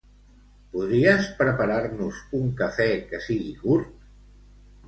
[0.75, 3.93] Podries preparar-nos un cafè que sigui curt?